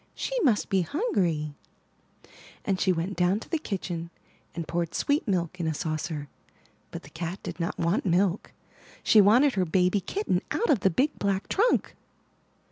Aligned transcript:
she 0.15 0.33
must 0.41 0.67
be 0.69 0.81
hungry," 0.81 1.53
and 2.65 2.81
she 2.81 2.91
went 2.91 3.15
down 3.15 3.39
to 3.39 3.47
the 3.47 3.59
kitchen 3.59 4.09
and 4.55 4.67
poured 4.67 4.95
sweet 4.95 5.27
milk 5.27 5.59
in 5.59 5.67
a 5.67 5.75
saucer, 5.75 6.27
but 6.89 7.03
the 7.03 7.09
cat 7.11 7.37
did 7.43 7.59
not 7.59 7.77
want 7.77 8.03
milk. 8.03 8.51
She 9.03 9.21
wanted 9.21 9.53
her 9.53 9.63
baby 9.65 10.01
kitten 10.01 10.41
out 10.49 10.71
of 10.71 10.79
the 10.79 10.89
big 10.89 11.19
black 11.19 11.47
trunk! 11.49 11.95